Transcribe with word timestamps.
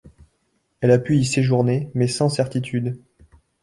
Elle 0.79 0.89
a 0.89 0.97
pu 0.97 1.15
y 1.15 1.23
séjourner, 1.25 1.91
mais 1.93 2.07
sans 2.07 2.27
certitude. 2.27 2.97